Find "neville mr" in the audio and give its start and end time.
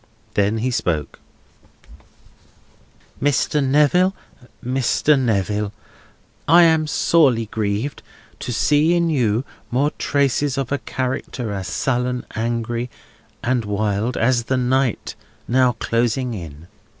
3.63-5.19